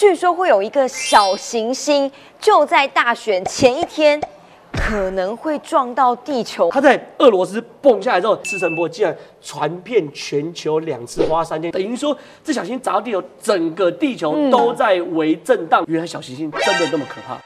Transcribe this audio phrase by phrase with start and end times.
[0.00, 2.10] 据说会有一个小行星
[2.40, 4.18] 就在大选前一天
[4.72, 6.70] 可能会撞到地球。
[6.70, 15.84] 它在俄罗斯蹦下来之后，次声波竟然传遍全球两次，花三天，等于说这小行星砸到地球，整个地球都在微震荡。
[15.86, 17.38] 原来小行星真的那么可怕？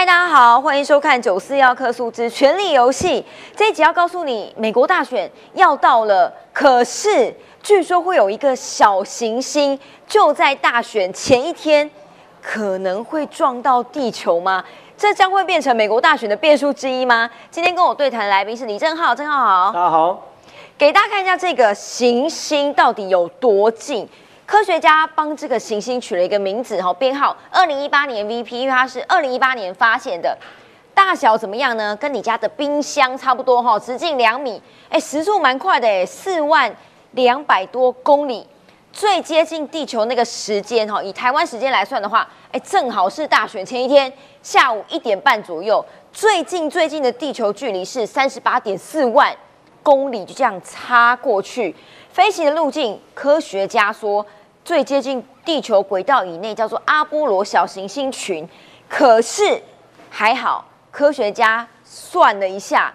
[0.00, 3.22] 嗨，大家好，欢迎收看九四要客诉之权力游戏。
[3.54, 7.30] 这一集要告诉你，美国大选要到了，可是
[7.62, 11.90] 据说会有一个小行星就在大选前一天
[12.40, 14.64] 可能会撞到地球吗？
[14.96, 17.28] 这将会变成美国大选的变数之一吗？
[17.50, 20.28] 今天跟我对谈的来宾是李正浩，正浩好，大家好，
[20.78, 24.08] 给大家看一下这个行星到底有多近。
[24.50, 30.36] 科学家帮这个行星取了一个名字，哈，编号二零一八年 VP，因为它是二零一八年发现的。
[30.92, 31.94] 大小怎么样呢？
[31.94, 36.74] 跟你家的冰箱差不多，哈，直径两米，哎，时速蛮快的，哎，四万
[37.12, 38.44] 两百多公里。
[38.92, 45.82] 最接近地球那个时间，哈，以台湾时间来算的话，哎，正好是大选前一天下午一点半左右。
[46.12, 49.32] 最近最近的地球距离是三十八点四万
[49.80, 51.72] 公里，就这样插过去。
[52.10, 54.26] 飞行的路径，科学家说。
[54.70, 58.48] 最接近地球轨道以内叫做阿波罗小行星群，
[58.88, 59.60] 可是
[60.08, 62.94] 还好，科学家算了一下，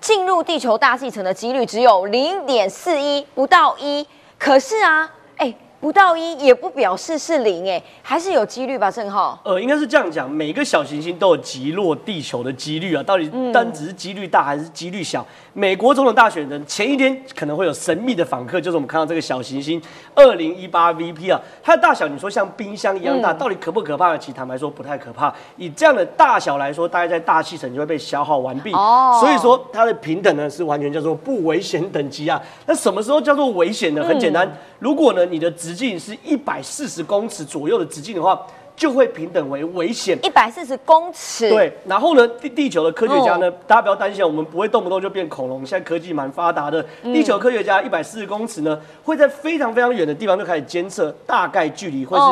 [0.00, 4.06] 进入地球大气层的几率只有零点四一，不到一。
[4.38, 5.52] 可是啊，哎。
[5.80, 9.38] 不到一也不表示是零哎，还是有几率吧，正浩。
[9.44, 15.26] 呃，应该是这样讲，每个小行星都有击落地球的几率啊，到底单只是几率大还是几率小？
[15.56, 19.80] 美国总统大选人前一天可能会有神秘的访客，就是我们看到这个小行星
[20.12, 24.18] 二零一八 VP 啊，它的大小你说像冰箱一样大，到底可不可怕？
[24.18, 25.32] 其实坦白说不太可怕。
[25.56, 28.72] 以这样的大小来说，大概在大气层就会被消耗完毕。
[28.72, 29.16] 哦。
[29.20, 32.42] 所以说它的平等呢是完全叫做不危险等级啊。
[32.66, 34.02] 那什么时候叫做危险呢？
[34.02, 38.44] 很简单，如果呢你的直径是一百四十公尺左右的直径的话，
[38.76, 40.18] 就会平等为危险。
[40.22, 41.48] 一百四十公尺。
[41.48, 45.64] 对，然后呢，地地球的科学家呢，大家不要担心，我们不会动不动就变恐龙。
[45.64, 52.24] 现在科技蛮发达的，地球科学家一百四十公尺呢，会在非常非常远的地方就开始监测大概距离，会是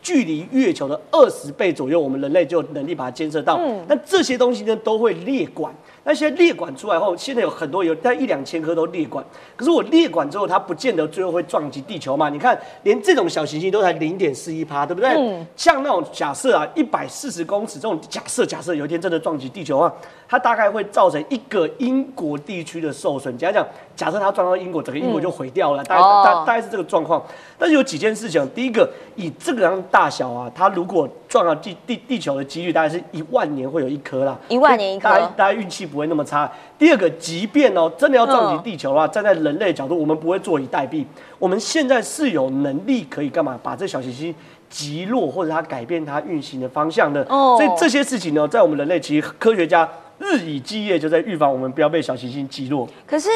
[0.00, 3.60] 距离月球的二十倍左右，我们人类就有能力把它监测到。
[3.86, 5.74] 那这些东西呢，都会裂管。
[6.04, 9.24] 那些裂管出来后，现在有很多有在一两千颗都裂管，
[9.54, 12.28] 可是我裂管之后，它不见得最后会撞击地球嘛？
[12.30, 15.10] 你看，连这种小行星都才零点四一趴，对不对？
[15.10, 15.46] 嗯。
[15.54, 19.92] 像那种假设啊，一百四十公尺这种假设，假设有一天真的撞击地球啊，
[20.30, 23.36] 它大概会造成一个英国地区的受损。
[23.36, 27.20] 假讲，假设它撞到英国，整个英国就毁掉了，大概大大概是这个状况。
[27.58, 36.48] 但是有几件事情，第一个，以这个样大小啊，它如果撞到地地地球的几率大概是一万年会有一颗啦，一万年一颗，大家大家运气不会那么差。
[36.78, 41.04] 第二个，即便哦真的要撞击地球的话，站在人类角度，我们不会坐以待毙。
[41.40, 43.58] 我们现在是有能力可以干嘛？
[43.60, 44.32] 把这小行星
[44.68, 47.26] 击落，或者它改变它运行的方向的。
[47.28, 49.88] 哦，所以这些事情呢，在我们人类其实科学家
[50.20, 52.88] 日以继夜就在预防我们不要被小行星击落。
[53.04, 53.28] 可是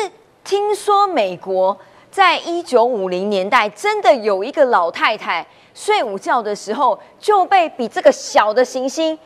[0.45, 1.77] 听说美国
[2.13, 5.45] 在一九五零年代真的有一个老太太。
[5.75, 9.19] 睡午觉的时候就被比这个小的行星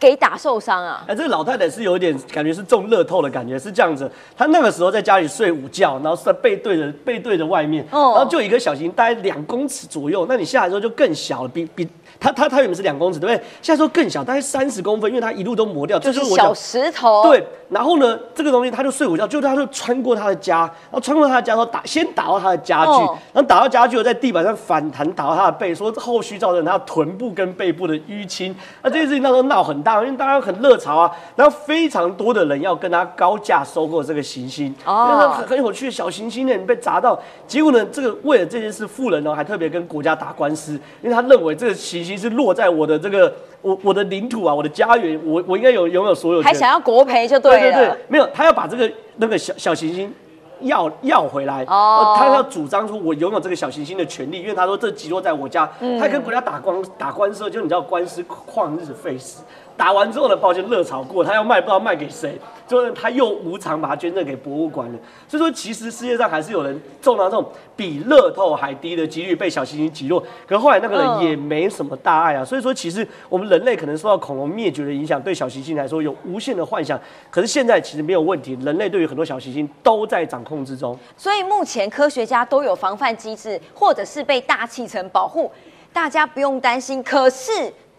[0.00, 1.04] 给打受伤啊！
[1.06, 4.10] 哎，这个老太太是有点感觉是中乐透的感觉，是这样子。
[4.36, 10.26] 她那个时候在家里睡午觉，然后是在背对着背对着外面，然后就一个小行星大概两公尺左右。
[10.28, 11.88] 那你下来之后就更小了，比比。
[12.20, 13.44] 它它它原本是两公尺，对不对？
[13.60, 17.22] 现在说更小，大概三十公分，因为它一路都磨掉，就是小石头。
[17.24, 22.92] 对，然后呢，这个东西它就睡午觉，就它就穿过他的家，然后穿过他的家，然后打先打到他的家具，
[23.32, 28.54] 然后打到家具，在地板上反弹打到他的背，说后续造成他臀部跟背部的淤青。
[28.82, 40.72] 那这件事情那时候闹很大，因为大家很热潮啊，然后非常多的人要跟他高价收购这个行星，因为很很有趣的小行星呢，被砸到，结果呢，这个为了这件事，富人呢还特别跟国家打官司，
[41.02, 42.16] 因为他认为这个行星。
[42.22, 47.60] 是落在我的这个我我的领土啊，我的家园，我我应该有拥有所有还想要国赔就对了。
[47.60, 50.14] 对对对，没有，他要把这个那个小小行星
[50.60, 51.64] 要要回来。
[51.66, 52.14] 哦。
[52.16, 55.68] 他要主张说，我拥有这个小行星的权利，因为他说这集落在我家。
[55.80, 55.98] 嗯。
[55.98, 59.38] 他跟国家打官打官司，就你知道官司旷日费时。
[59.76, 64.98] 打完之后呢，抱歉，热炒过，他要卖不知道卖给谁，就是他又无偿把它捐赠给博物馆了。
[65.26, 72.44] 所以说，其实世界上还是有人中到这种比乐透还低的几率被小行星击落，可后来那个人也没什么大碍啊。
[72.44, 77.00] 所以说，其实我们人类可能受到恐龙灭绝的影响，对小行星来说有无限的幻想。
[77.30, 80.96] 可是现在其实没有问题，人类对于很多小行星都在掌控之中。
[81.16, 85.50] 所以目前科学家都有防范机制，或者是被大气层保护。
[85.92, 87.02] 大家不用担心。
[87.02, 87.52] 可是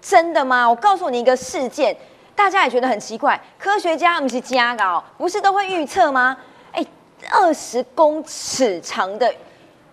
[0.03, 0.69] 真的吗？
[0.69, 1.95] 我告诉你一个事件，
[2.35, 3.39] 大家也觉得很奇怪。
[3.57, 6.35] 科学家不是加高，不是都会预测吗？
[6.73, 6.85] 哎，
[7.31, 9.33] 二十公尺长的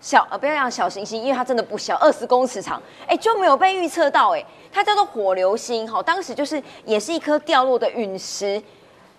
[0.01, 4.35] 小呃，不要讲小行星，因为它真的不小，二十公尺长，哎，就没有被预测到。
[4.35, 8.61] 哎，它叫做火流星，哈，当时就是也是一颗掉落的陨石。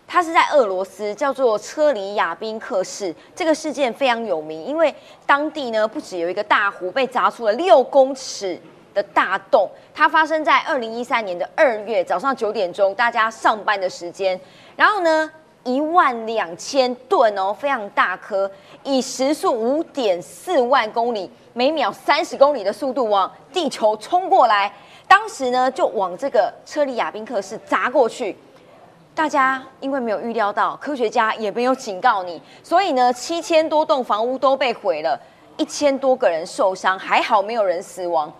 [0.06, 3.14] 它是在俄罗斯，叫做车里亚宾克市。
[3.34, 4.94] 这个事件非常有名，因为
[5.24, 8.60] 当地呢不止有一个大湖被砸出了六公尺
[8.92, 9.68] 的大洞。
[9.94, 14.38] 它发生在二零一三年的二月早上九点钟，大家上班的时间。
[14.76, 15.30] 然后呢，
[15.64, 18.50] 一万两千吨哦，非常大颗，
[18.82, 24.72] 以时速五点四万公里，每秒三十公里的速度往地球冲过来。
[25.06, 28.36] 当时呢，就往这个车里亚宾克市砸过去。
[29.14, 35.20] 大家因为没有预料到，科学家也没有警告你，所以呢，七千多栋房屋都被毁了，
[35.58, 38.32] 一千多个人受伤，还好没有人死亡，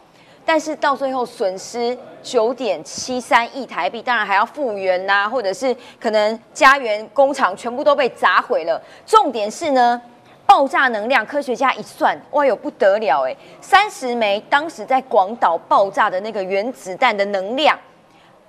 [0.45, 8.81] 但是到最后损失九点七三亿台币，当然还要复原呐，或者是可能家园工厂全部都被砸毁了。
[9.07, 10.01] 重点是呢，
[10.45, 17.79] 爆炸能量，科学家一算，哇哟不得了哎，三十枚当时在广岛爆炸的那个原子弹的能量。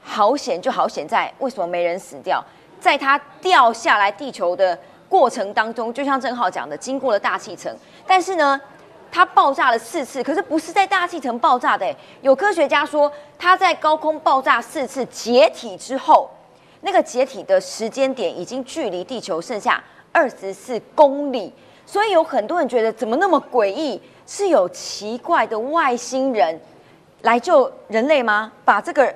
[0.01, 2.43] 好险就好险在为什么没人死掉？
[2.79, 7.73] 在它掉下来地球的过程当中，就像郑浩讲的，经过了大气层，
[8.05, 8.59] 但是呢，
[9.13, 11.95] 它爆炸了四次，可是不是在大气层爆炸的。
[12.21, 16.27] 有科学家说，它在高空爆炸四次解体之后，
[16.81, 21.53] 那个解体的时间点已经距离地球剩下二十四公里，
[21.85, 24.01] 所以有很多人觉得怎么那么诡异？
[24.25, 26.59] 是有奇怪的外星人
[27.21, 28.51] 来救人类吗？
[28.65, 29.13] 把这个。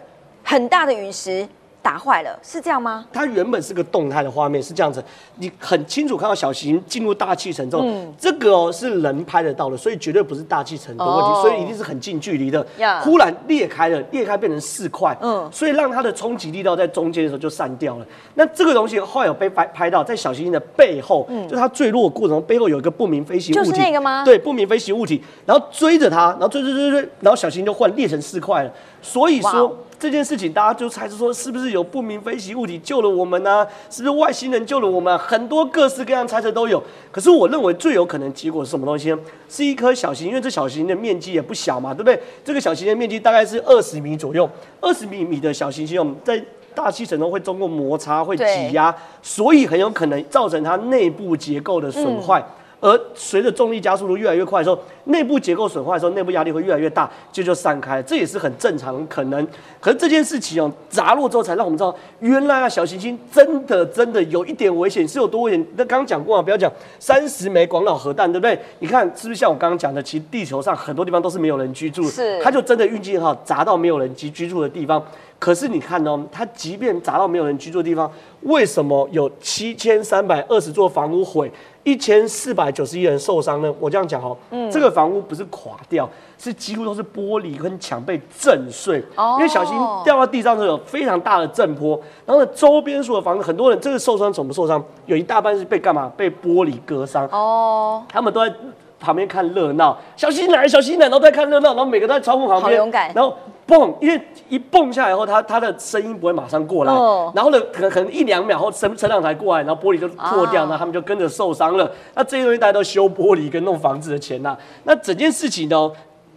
[0.49, 1.45] 很大的陨石
[1.87, 3.05] 打坏了，是这样吗？
[3.13, 5.01] 它原本是个动态的画面，是这样子，
[5.37, 7.85] 你很清楚看到小行进入大气层之后，
[8.19, 12.67] 这个哦是人拍得到的，所以绝对不是大气层的问题，所以一定是很近距离的。
[13.01, 18.05] 忽然裂开了，裂开变成四块，嗯，所以让它的冲击力道在中间的时候就散掉了。
[18.33, 24.25] 那这个东西后来有被拍拍到，在小行星的背后，嗯，就它坠落过程中背后有一个不明飞行物体，就是那个吗？
[24.25, 28.71] 对，不明飞行物体，然后追着它，然后追追追追，然后小行星就忽然裂成四块了。
[29.07, 29.77] 所以说。
[29.99, 33.65] 这件事情，大家就猜测说，是不是有不明飞行物体救了我们呢？
[33.89, 35.17] 是不是外星人救了我们？
[35.17, 36.79] 很多各式各样猜测都有。
[37.11, 39.17] 可是我认为最有可能结果是什么东西呢？
[39.49, 42.21] 是一颗小行星，因为这小行星的面积也不小嘛，对不对？
[42.45, 44.47] 这个小行星的面积大概是二十米左右，
[44.79, 46.39] 二十米米的小行星，在
[46.75, 48.43] 大气层中会通过摩擦、会挤
[48.73, 52.39] 压，所以很有可能造成它内部结构的损坏。
[52.79, 59.45] 而随着重力加速度越来越快的时候，内部结构损坏的时候，内部压力会越来越大，就就散开，这也是很正常可能。
[59.79, 65.67] 可是这件事情哦，砸落之后才让我们知道，原来啊小行星真的真的有一点危险，是有多危险？
[65.75, 68.59] 那刚刚讲过啊，不要讲三十枚广岛核弹，对不对？
[68.79, 75.03] 你看是不是像我刚刚讲的，其实地球上很多地方都是没有人居住，是它就真的运气很好，砸到没有人居居住的地方。
[75.39, 78.11] 可是你看哦，它即便砸到没有人居住的地方，
[78.41, 81.51] 为什么有七千三百二十座房屋毁？
[81.83, 83.73] 一千四百九十一人受伤呢。
[83.79, 89.01] 我这样讲哦，嗯，这个房屋不是垮掉，是几乎都是玻璃跟墙被震碎。
[89.15, 89.73] 哦，因为小心
[90.03, 91.97] 掉到地上都有非常大的震波。
[92.25, 94.83] 然后呢，周边所有房子，很多人这个受伤怎么受伤？
[95.05, 96.11] 有一大半是被干嘛？
[96.17, 97.25] 被玻璃割伤。
[97.27, 98.53] 哦，他们都在
[98.99, 103.13] 旁边看热闹，小心来，小心来，然后在看热闹，然后每个都在窗户旁边，好勇敢。
[103.13, 103.33] 然后。
[103.67, 106.93] 蹦，因为一蹦下来以后，它它的声音不会马上过来，
[107.35, 111.91] 然后呢，可能可能一两秒后，车车辆才过来，然后玻璃就破掉，那他们就跟着受伤了。
[112.15, 114.57] 那这些东西大家都修玻璃跟弄房子的钱呐。
[114.85, 115.91] 那整件事情呢，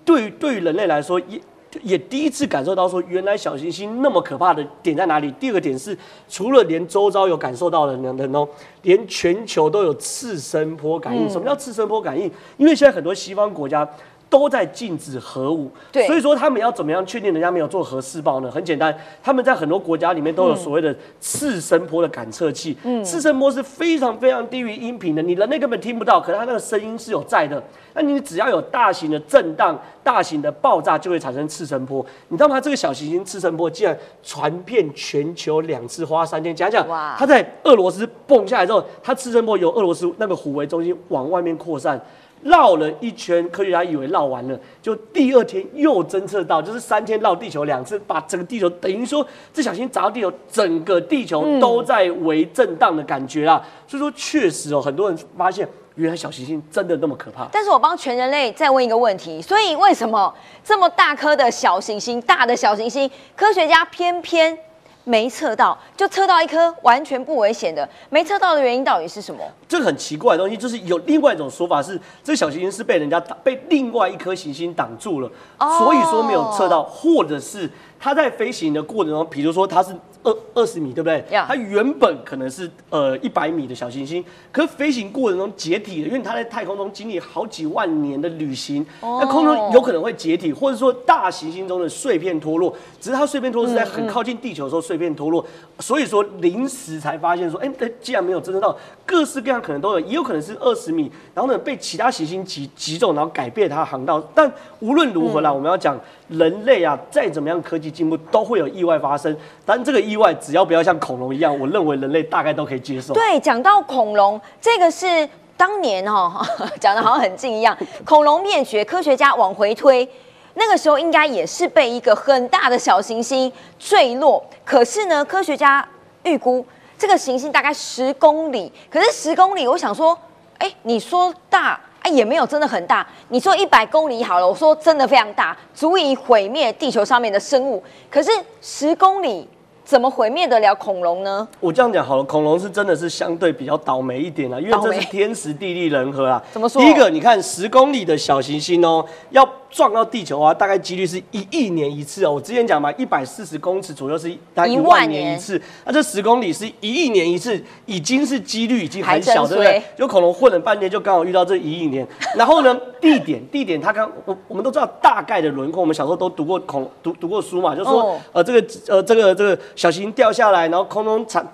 [0.05, 1.41] 对于对于人类来说，也
[1.83, 5.31] 也第一次感受到说，原来小行星那么可怕的点在哪里？
[5.39, 5.97] 第二个点是，
[6.29, 8.45] 除了连周遭有感受到的人哦，
[8.83, 11.31] 连全球都有次声波感应。
[11.31, 12.29] 什么叫次声波感应？
[12.57, 13.89] 因为现在很多西方国家。
[14.31, 18.49] 都在禁止核武，对，所以说他们要怎么样确定人家没有做核试爆呢？
[18.49, 27.61] 很简单，他们在很多国家里面都有所谓的次声波的感测器，嗯，次声波是非常非常低于音频的，你人类根本听不到，可是它那个声音是有在的。
[27.93, 32.07] 那你只要有大型的震荡、大型的爆炸，就会产生次声波。
[32.29, 32.61] 你知道吗？
[32.61, 36.55] 这个小行星次声波竟然传遍全球两次，花三天。
[36.55, 36.87] 讲讲，
[37.19, 42.01] 它在俄罗斯蹦下来之后，它次声波由俄罗斯那个虎为中心往外面扩散。
[42.43, 53.63] 绕了一圈，科学家以为绕完了，就第二天又侦测到，就是三天绕地球两次，把整个地球等于说这小星砸到地球，整个地球都在微震荡的感觉啊。
[53.87, 57.47] 所以说确实哦，很多人发现原来小行星真的那么可怕。
[57.53, 60.33] 但是我帮全人类再问一个问题，所以为什么
[60.65, 64.57] 这么大颗的小行星、大的小行星，科学家偏偏
[65.05, 69.41] 没测到，就测到一颗完全不危险的，没测到的原因到底是什么？
[69.69, 75.31] 这个很奇怪的东西，就是有另外一种说法是，这小行星是被人家挡，被另外一颗行星挡住了，
[75.79, 79.95] 所以说没有测到，或者是它在飞行的过程中，比如说它是。
[80.23, 81.25] 二二十米对不对？
[81.49, 95.43] 它原本可能是呃一百米的小行星，可是飞行过程中解体了，因为它在太空中经历好几万年的旅行，那空中有可能会解体，或者说大行星中的碎片脱落，只是它碎片脱落是在很靠近地球的时候碎片脱落，
[95.79, 98.77] 所以说临时才发现说，哎，既然没有侦测到，
[99.07, 104.23] 各式各样可能都有，也有可能是二十米，然后呢被其他行星击击中，然后改变它的航道。
[104.35, 105.99] 但无论如何啦，我们要讲
[106.31, 110.01] 人类啊，再怎么样科技进步，都会有意外发生，但这个。
[110.01, 113.13] 意外，只要不要像恐龙一样，我认为人类大概都可以接受。
[113.13, 116.45] 对，讲到恐龙，这个是当年哦
[116.81, 117.77] 讲的好像很近一样。
[118.05, 120.09] 恐龙灭绝，科学家往回推，
[120.55, 124.43] 那个时候应该也是被一个很大的小行星坠落。
[124.65, 125.87] 可是呢，科学家
[126.23, 126.65] 预估
[126.99, 130.19] 这个行星大概十公里，可是十公里，我想说，
[130.59, 133.07] 哎，你说大，哎，也没有真的很大。
[133.29, 137.83] 你说一百公里好了，我说真的非常大，足以毁灭地球上面的生物。
[138.11, 138.31] 可是
[138.61, 139.49] 十公里。
[139.83, 141.49] 怎么毁灭得了恐龙呢？
[141.59, 146.41] 我这样讲好了，恐龙是真的是相对比较倒霉一点啊，因为这是天时地利人和啊。
[146.53, 146.81] 怎么说？
[146.81, 149.45] 第一个，你看十公里的小行星哦，要。
[149.71, 152.33] 撞到地球啊，大概几率是一亿年一次哦。
[152.33, 159.83] 我之前讲嘛，一百四十公尺左右是大概一万年一次，那这十公里是一亿年一次，已经是几率已经很小，对不对？
[159.97, 162.07] 有恐龙混了半天，就刚好遇到这一亿年。
[162.37, 171.47] 然后呢，地点地点，它刚我我们都知道大概的轮廓，我们小时候都读过恐读读过书嘛，就说呃这个呃这个这个小行星掉下来，然后空中产。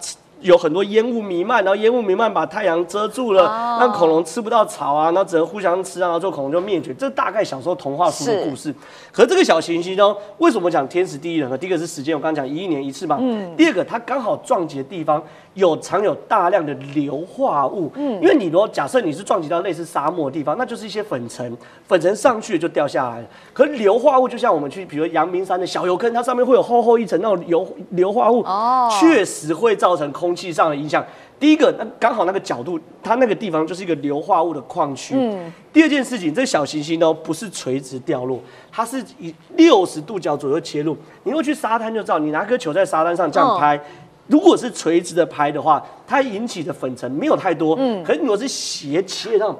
[0.46, 3.42] 有很多烟雾弥漫，然后烟雾弥漫把太阳遮住了，
[3.80, 6.94] 让恐龙吃不到草啊，然后只能互相吃啊，然后最后恐龙就灭绝。
[6.94, 8.74] 这大概小时候童话书的故事。
[9.12, 11.58] 可是这个小行星中，为什么讲天时地利人和？
[11.58, 13.18] 第一个是时间，我刚刚讲一亿年一次嘛。
[13.20, 13.54] 嗯。
[13.56, 15.22] 第二个，它刚好撞击的地方。
[15.56, 21.56] 有藏有大量的硫化物，嗯，因为你如果假设你是撞击到类似沙漠的地方，那就是一些粉尘，
[21.88, 23.26] 粉尘上去就掉下来了。
[23.54, 31.02] 可硫化物就像我们去，比如阳明山的小油坑，它上面会有厚厚一层那种硫硫化物，哦，确实会造成空气上的影响。
[31.40, 35.14] 第一个，那刚好那个角度，它那个地方就是一个硫化物的矿区。
[35.16, 35.52] 嗯。
[35.72, 38.40] 第二件事情，这小行星呢不是垂直掉落，
[38.70, 40.96] 它是以六十度角左右切入。
[41.24, 43.80] 你如果去沙滩就知道，你拿颗球在沙滩上这样拍。
[44.28, 47.76] 如果是垂直的拍的话，它引起的粉尘没有太多。
[47.78, 49.56] 嗯，可是如果是斜切那种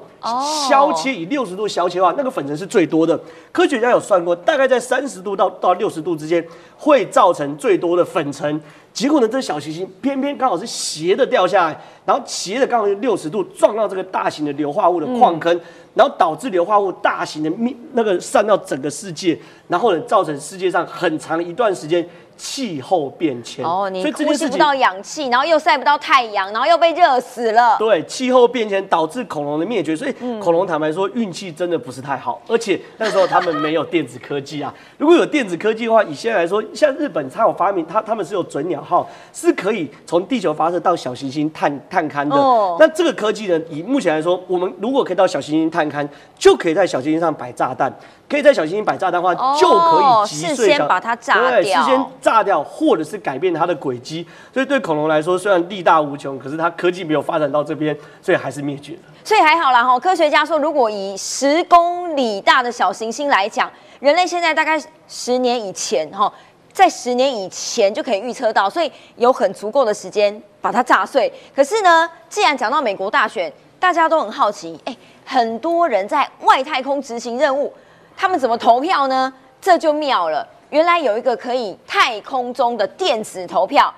[0.67, 3.17] 削切，以六十度削切的话，那个粉尘是最多的。
[3.53, 8.59] 科学家有算过，大概在三十度到到六十度之间会造成最多的粉尘。
[8.97, 15.61] 结果呢，这小行星偏偏刚好是斜的掉下来，然后斜的刚好六十度撞到这个大型的硫化物的矿坑，
[15.93, 19.37] 然后导致硫化物大型的灭那个散到整个世界，
[19.67, 22.03] 然后呢造成世界上很长一段时间。
[22.37, 27.75] 气候变迁哦，你呼吸不到氧气，然后又晒不到太阳，然后又被热死了。
[27.79, 32.41] 对，气候变迁导致恐龙的灭绝，所以恐龙坦白说运气真的不是太好。
[32.47, 42.35] 而且那时候他们没有电子科技啊，如果有电子科技的话，以现在来说，像日本它有发明，它他们是有准鸟号，是可以从地球发射到小行星探探勘的。
[42.79, 47.91] 那这个科技呢，以目前来说，我们如果可以到小行星探勘，就可以在小行星上摆炸弹。
[48.29, 54.27] 可以在小行星摆炸弹的话，就可以击碎小，把它炸掉，事先炸掉，或者是改变它的轨迹。
[54.53, 58.99] 所以对恐龙来说，虽然力大无穷，可是它科技没有发展到这边，所以还是灭绝了。
[59.23, 59.97] 所以还好啦哈。
[59.97, 66.29] 科学家说，如果以十公里大的小行星来讲，人类现在大概十年以前哈，
[66.73, 71.31] 在十年以前就可以预测到，所以有很足够的时间把它炸碎。
[71.55, 74.93] 可是呢，既然讲到美国大选，大家都很好奇，哎，
[75.23, 77.73] 很多人在外太空执行任务。
[78.17, 79.33] 他们怎么投票呢？
[79.61, 80.45] 这就妙了。
[80.69, 83.93] 原来有一个可以太空中的电子投票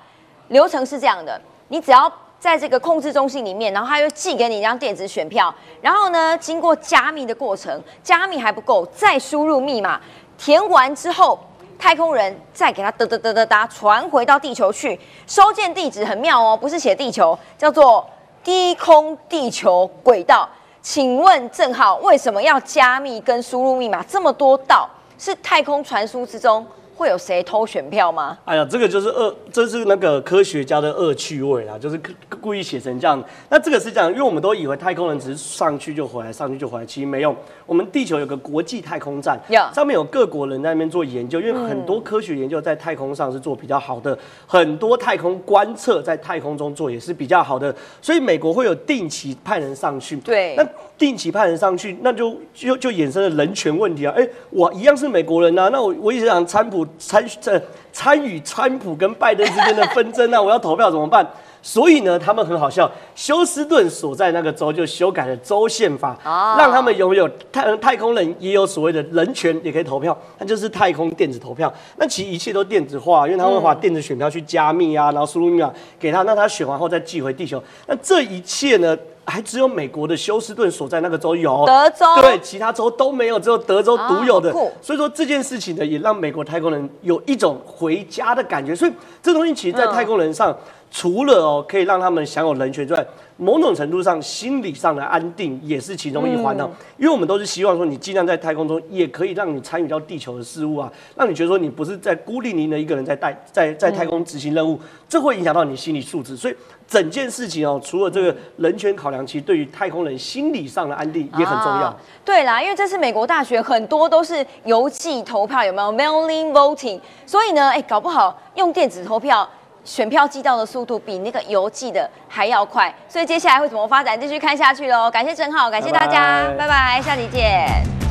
[0.48, 10.00] 流程是这样的：你只要在这个控制中心里面，然后他又寄给你一张电子选票，然后呢，经过加密的过程，加密还不够，再输入密码，
[10.38, 11.38] 填完之后，
[11.78, 18.08] 太空人再给他嘚嘚嘚嘚哒传回到地球去，收件地址很妙哦，不是写地球，叫做
[18.42, 20.48] 低空地球轨道。
[20.82, 24.88] 请问郑浩，为什么要加密跟输入密码这么多道？
[25.20, 26.66] 是太空传输之中？
[26.96, 28.36] 会有谁偷选票吗？
[28.44, 31.98] 哎呀，这个就是恶，这是那个科学家的恶趣味啦，就是
[32.42, 33.22] 故意写成这样。
[33.48, 37.34] 那这个是这样，因为我们都以为太空人只是上去就回来，上去就回来，其实没用。
[37.64, 39.40] 我们地球有个国际太空站，
[39.74, 50.18] 上面有各国人在那边做研究，因为很多科学研究在太空上是做比较好的，很多太空观测在太空中做也是比较好的，所以美国会有定期派人上去。
[50.18, 50.68] 对，那
[51.00, 54.12] 定期派人上去，那就就就衍生了人权问题啊！
[54.14, 61.26] 哎，我一样是美国人呐，那我我一直想参普参这参与川普跟拜登之间的纷争啊，我要投票怎么办？
[61.62, 66.18] 所以呢，他们很好笑，休斯顿所在那个州就修改了州宪法，
[66.58, 71.72] 让他们拥有太太空人也有所谓的人权，也可以投票，那就是太空电子投票。
[71.96, 77.62] 那其实一切都电子化，因为他会把电子选票去加密啊，然后输入密码给他，那他选完后再寄回地球。
[77.86, 78.96] 那这一切呢，
[79.30, 84.52] 还只有美国的休斯顿所在那个州有，德州对，其他州都没有，只有德州独有的。
[84.82, 88.74] 所以说这件事情呢，也让美国太空人有一种回家的感觉。
[88.74, 90.54] 所以这东西其实，在太空人上。
[90.92, 93.06] 除了哦，可以让他们享有人权之外，
[93.40, 96.70] 某种程度上心理上的安定也是其中一环呢。
[96.98, 104.78] 因为我们都是希望说，你尽量在太空中也可以让你参与到地球的事物啊，让你觉得说你不是在孤零零的一个人在带在在太空执行任务，
[105.08, 106.36] 这会影响到你心理素质。
[106.36, 106.54] 所以
[106.86, 111.96] 整件事情哦，除了这个人权考量，其实对于太空人心理上的安定也很重要。
[112.24, 117.00] 对啦，因为这次美国大学很多都是邮寄投票，有没有 mailing voting？
[117.24, 119.48] 所以呢，哎，搞不好用电子投票。
[119.84, 125.10] 选票寄到的速度比那个邮寄的还要快，所以接下来会怎么发展，继续看下去喽。
[125.10, 128.09] 感谢郑浩，感谢大家，拜拜，下期见。